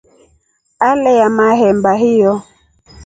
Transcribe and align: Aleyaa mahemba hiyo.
Aleyaa 0.89 1.29
mahemba 1.35 1.91
hiyo. 2.03 2.33